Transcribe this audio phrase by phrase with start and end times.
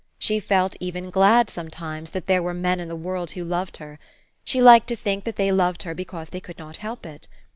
[0.17, 3.77] She felt even glad some times, that there were men in the world who loved
[3.77, 3.99] her.
[4.43, 7.27] She liked to think that they loved her because they could not help it.